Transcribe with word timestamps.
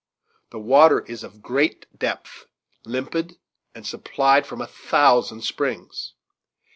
The 0.49 0.57
water 0.59 1.01
is 1.01 1.23
of 1.23 1.43
great 1.43 1.85
depth, 1.95 2.47
limpid, 2.85 3.37
and 3.75 3.85
supplied 3.85 4.47
from 4.47 4.59
a 4.59 4.65
thousand 4.65 5.43
springs. 5.43 6.15